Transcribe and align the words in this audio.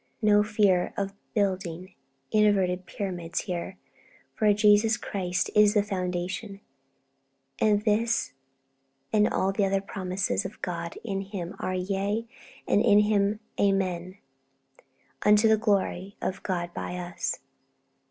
No 0.23 0.41
fear 0.41 0.95
of 0.97 1.13
building 1.35 1.93
inverted 2.31 2.87
pyramids 2.87 3.41
here, 3.41 3.77
for 4.33 4.51
Jesus 4.51 4.97
Christ 4.97 5.51
is 5.53 5.75
the 5.75 5.83
foundation, 5.83 6.59
and 7.59 7.85
this 7.85 8.33
and 9.13 9.29
all 9.29 9.51
the 9.51 9.63
other 9.63 9.79
'promises 9.79 10.43
of 10.43 10.59
God 10.63 10.97
in 11.03 11.21
Him 11.21 11.55
are 11.59 11.75
yea, 11.75 12.25
and 12.67 12.81
in 12.81 13.01
Him 13.01 13.41
amen, 13.59 14.17
unto 15.21 15.47
the 15.47 15.55
glory 15.55 16.17
of 16.19 16.41
God 16.41 16.73
by 16.73 16.95
us.' 16.97 17.37